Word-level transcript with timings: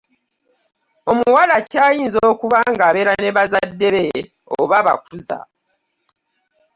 Omuwala 1.11 1.53
akyayinza 1.59 2.19
okuba 2.31 2.57
ngabeera 2.73 3.13
ne 3.17 3.29
bazadde 3.37 3.87
be 3.93 4.03
oba 4.61 4.75
abakuza! 4.81 5.37